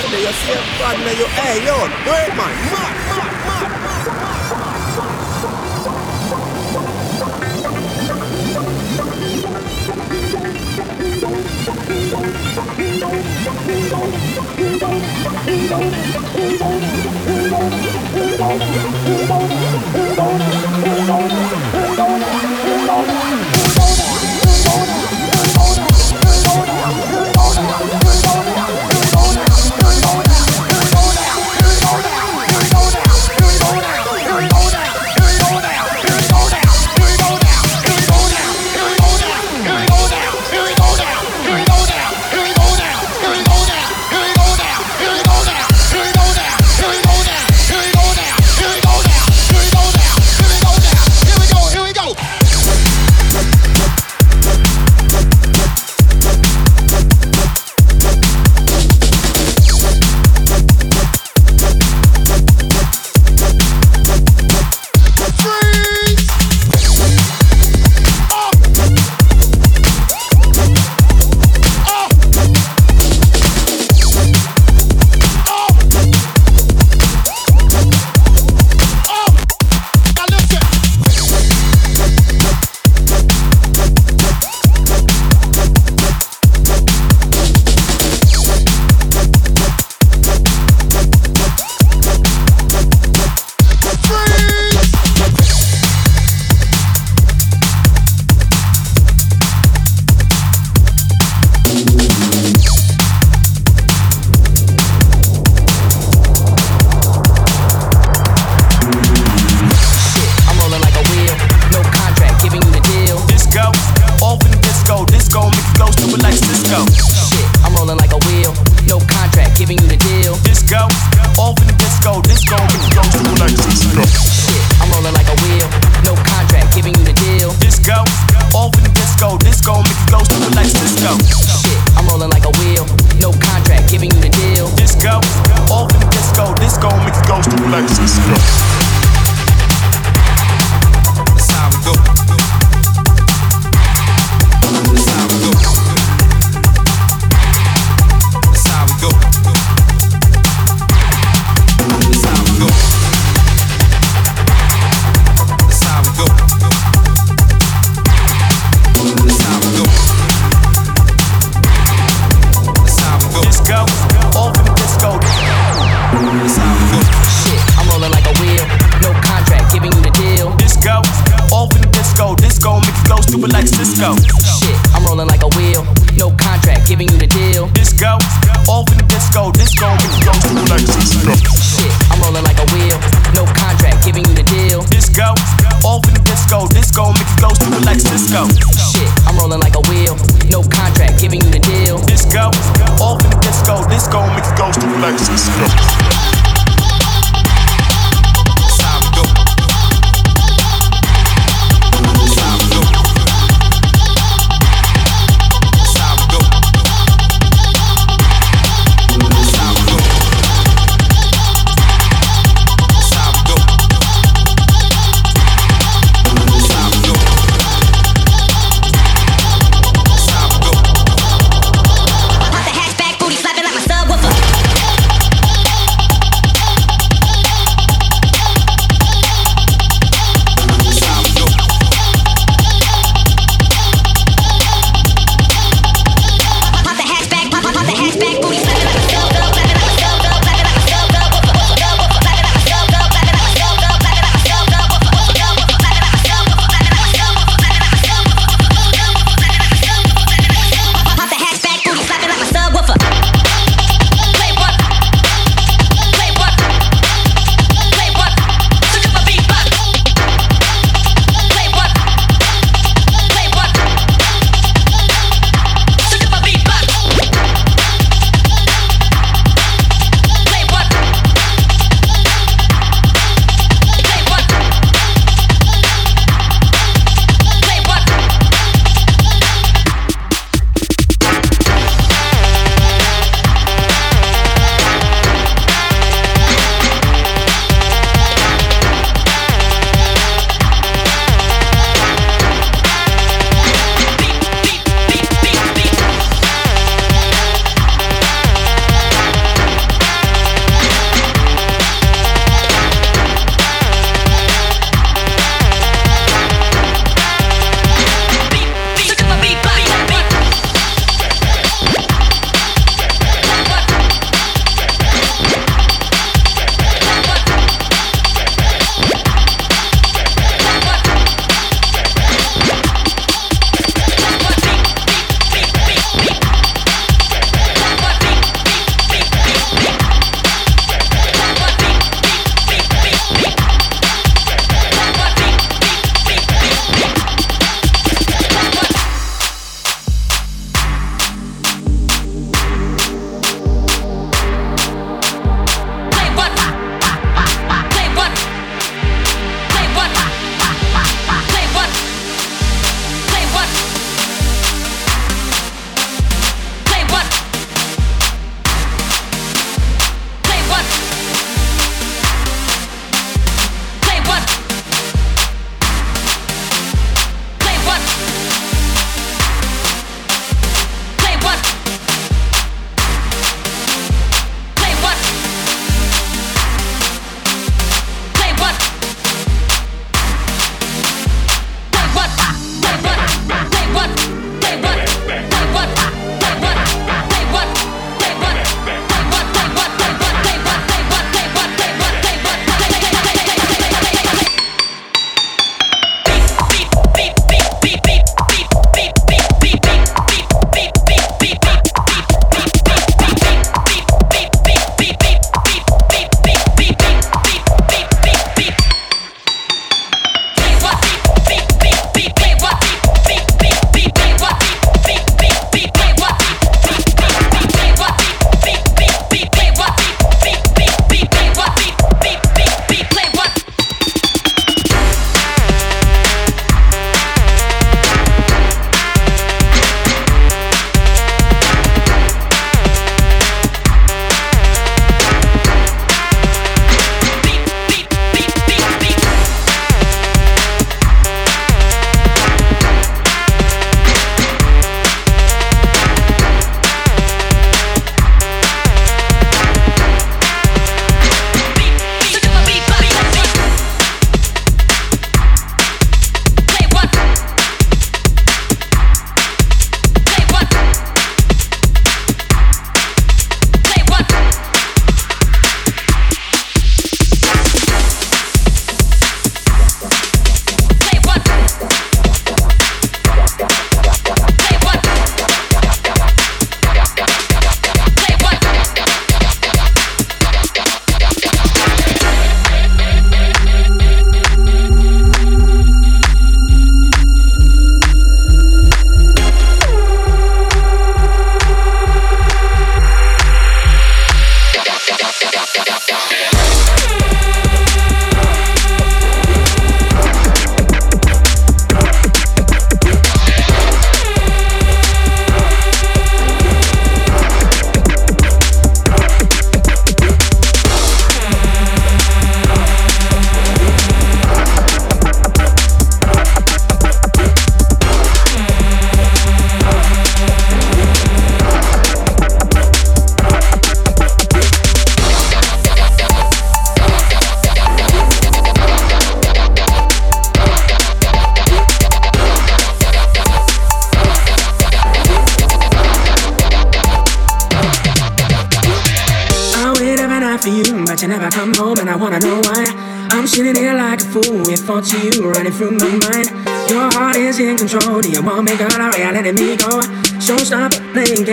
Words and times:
partner, 0.00 0.18
your 0.18 0.32
safe 0.32 0.78
partner, 0.78 1.12
your 1.12 1.28
hey, 1.28 1.64
yo, 1.66 1.76
word 2.06 2.36
man, 2.36 2.54
man, 2.70 2.94
man, 3.08 3.26
man. 20.16 20.57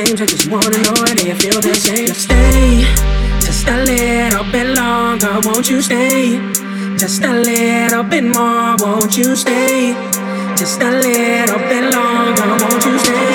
I 0.08 0.26
just 0.26 0.48
wanna 0.52 0.78
know. 0.78 0.94
Do 1.16 1.28
you 1.28 1.36
feel 1.36 1.60
the 1.60 1.74
same? 1.74 2.14
Stay 2.14 2.86
just 3.42 3.68
a 3.68 3.84
little 3.84 4.44
bit 4.52 4.76
longer. 4.76 5.40
Won't 5.44 5.70
you 5.70 5.82
stay? 5.82 6.38
Just 6.96 7.24
a 7.24 7.34
little 7.34 8.04
bit 8.04 8.24
more. 8.24 8.76
Won't 8.80 9.18
you 9.18 9.36
stay? 9.36 9.94
Just 10.58 10.82
a 10.82 10.92
little 10.92 11.60
bit 11.70 11.92
longer. 11.92 12.48
Won't 12.64 12.86
you 12.86 13.00
stay? 13.00 13.35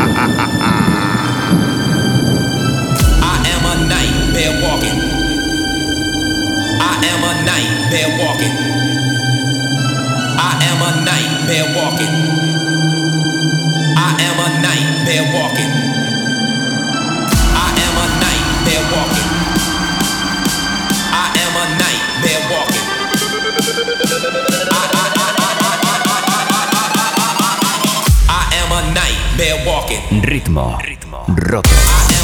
Ritmo. 30.40 30.78
Ritmo. 30.80 31.24
Rock. 31.36 32.19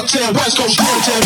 Uptown, 0.00 0.32
West 0.32 0.56
Coast, 0.56 0.78
downtown. 0.78 1.20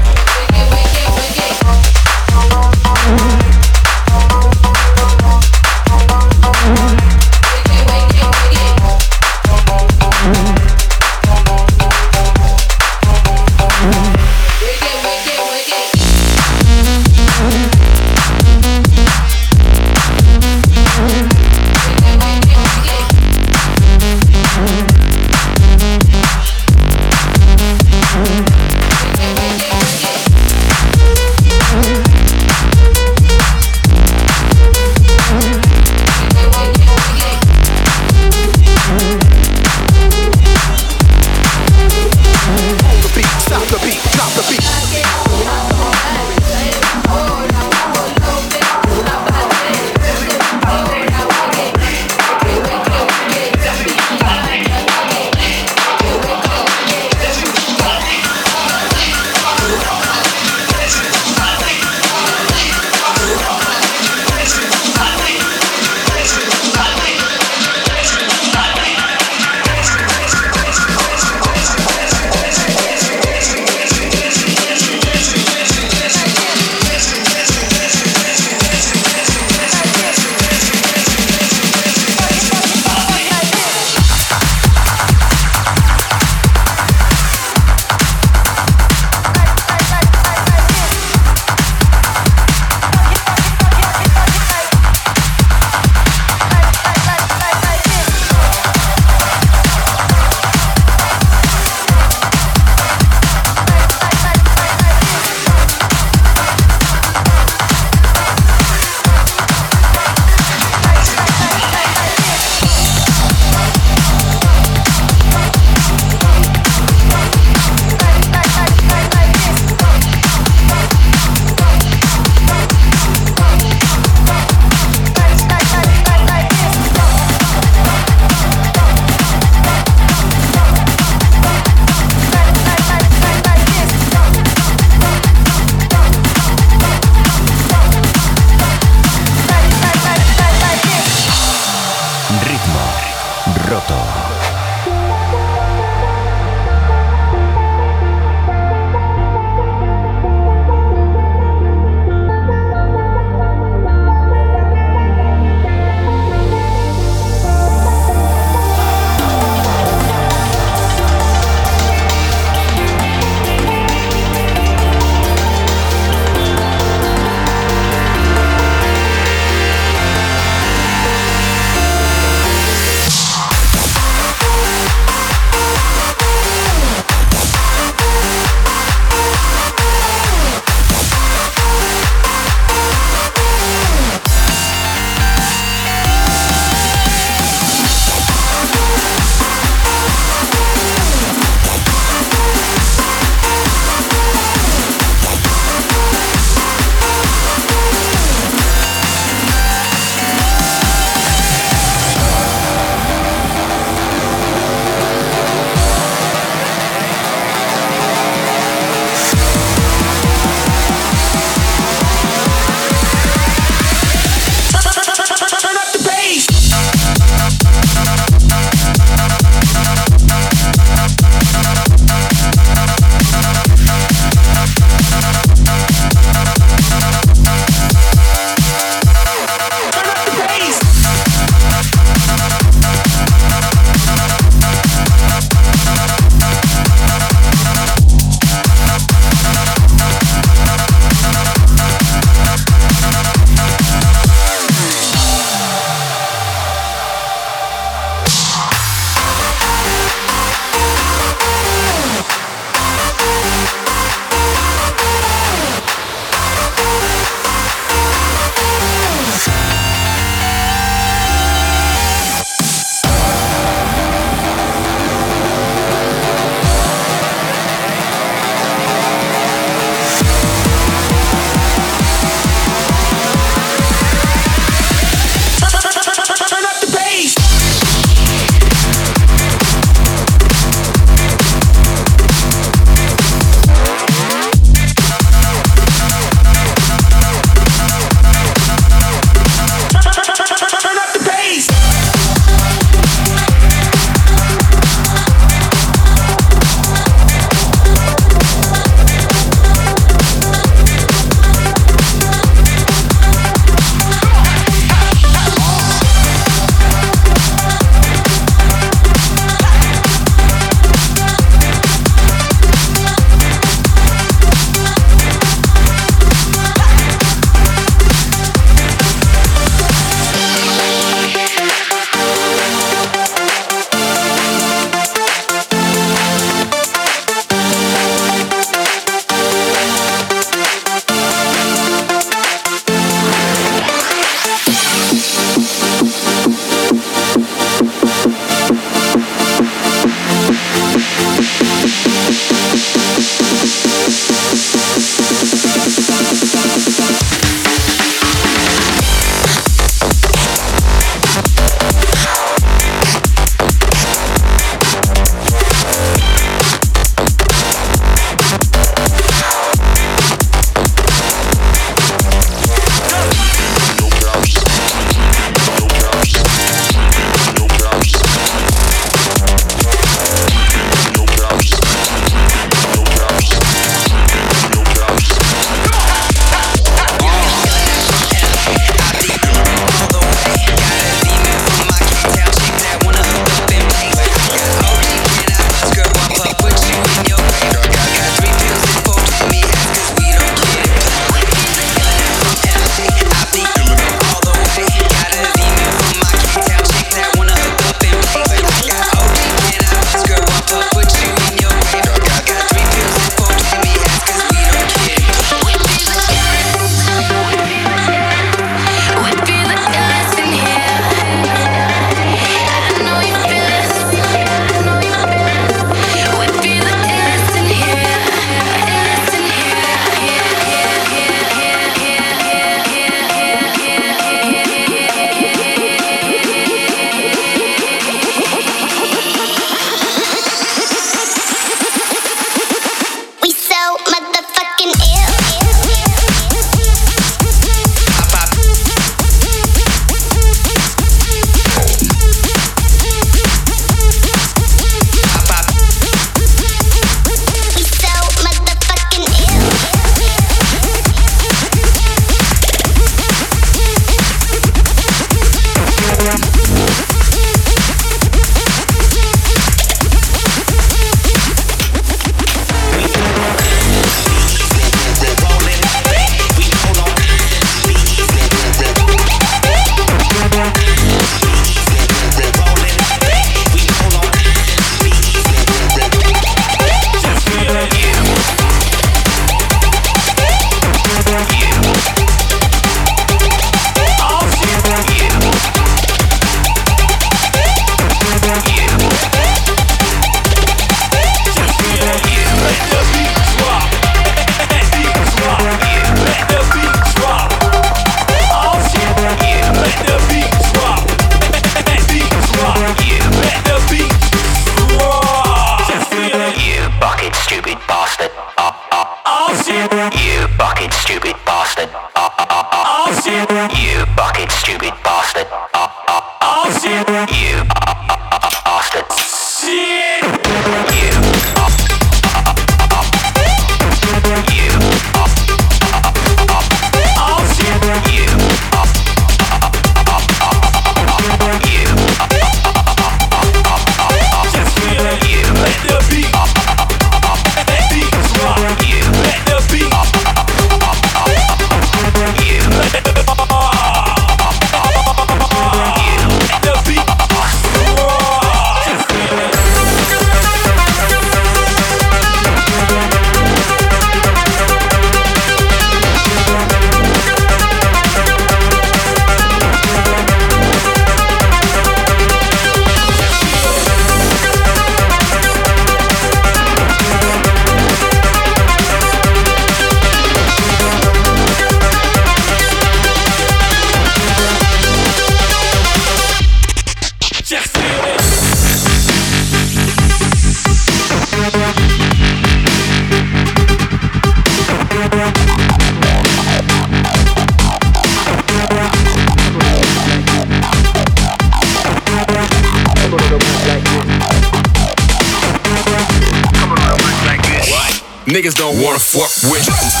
Niggas 598.31 598.55
don't 598.55 598.81
wanna 598.81 598.97
fuck 598.97 599.51
with. 599.51 600.00